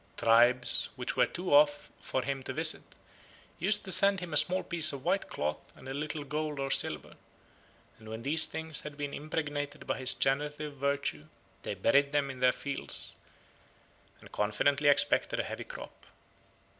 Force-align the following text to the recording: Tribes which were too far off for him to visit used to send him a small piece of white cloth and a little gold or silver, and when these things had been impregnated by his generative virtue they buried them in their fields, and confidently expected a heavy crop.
Tribes 0.17 0.89
which 0.95 1.15
were 1.15 1.27
too 1.27 1.45
far 1.51 1.59
off 1.59 1.91
for 1.99 2.23
him 2.23 2.41
to 2.41 2.53
visit 2.53 2.81
used 3.59 3.85
to 3.85 3.91
send 3.91 4.19
him 4.19 4.33
a 4.33 4.35
small 4.37 4.63
piece 4.63 4.91
of 4.91 5.05
white 5.05 5.29
cloth 5.29 5.61
and 5.75 5.87
a 5.87 5.93
little 5.93 6.23
gold 6.23 6.59
or 6.59 6.71
silver, 6.71 7.13
and 7.99 8.09
when 8.09 8.23
these 8.23 8.47
things 8.47 8.79
had 8.81 8.97
been 8.97 9.13
impregnated 9.13 9.85
by 9.85 9.99
his 9.99 10.15
generative 10.15 10.73
virtue 10.77 11.27
they 11.61 11.75
buried 11.75 12.13
them 12.13 12.31
in 12.31 12.39
their 12.39 12.51
fields, 12.51 13.15
and 14.19 14.31
confidently 14.31 14.89
expected 14.89 15.39
a 15.39 15.43
heavy 15.43 15.65
crop. 15.65 16.07